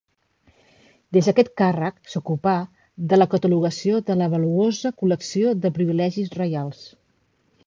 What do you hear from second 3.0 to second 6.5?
de la catalogació de la valuosa col·lecció de privilegis